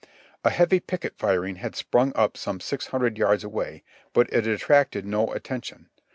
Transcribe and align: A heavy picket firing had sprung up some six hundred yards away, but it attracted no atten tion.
A 0.43 0.49
heavy 0.49 0.79
picket 0.79 1.15
firing 1.15 1.57
had 1.57 1.75
sprung 1.75 2.11
up 2.15 2.35
some 2.35 2.59
six 2.59 2.87
hundred 2.87 3.19
yards 3.19 3.43
away, 3.43 3.83
but 4.13 4.27
it 4.33 4.47
attracted 4.47 5.05
no 5.05 5.27
atten 5.31 5.61
tion. 5.61 5.89